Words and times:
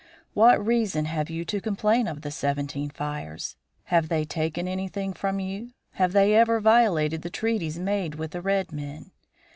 What 0.33 0.65
reason 0.65 1.05
have 1.05 1.29
you 1.29 1.45
to 1.45 1.61
complain 1.61 2.07
of 2.07 2.23
the 2.23 2.31
Seventeen 2.31 2.89
Fires? 2.89 3.55
Have 3.83 4.09
they 4.09 4.25
taken 4.25 4.67
anything 4.67 5.13
from 5.13 5.39
you? 5.39 5.73
Have 5.91 6.11
they 6.13 6.33
ever 6.33 6.59
violated 6.59 7.21
the 7.21 7.29
treaties 7.29 7.77
made 7.77 8.15
with 8.15 8.31
the 8.31 8.41
red 8.41 8.71
men? 8.71 9.11